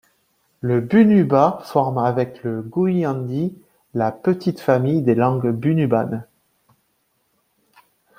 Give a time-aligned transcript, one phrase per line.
[0.61, 3.53] Le bunuba forme avec le gooniyandi
[3.93, 6.25] la petite famille des langues bunubanes.